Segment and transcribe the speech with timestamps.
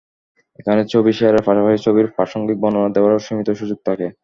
[0.59, 4.07] এখানে ছবি শেয়ারের পাশাপাশি ছবির প্রাসঙ্গিক বর্ণনার দেওয়ারও সীমিত সুযোগ থাকে।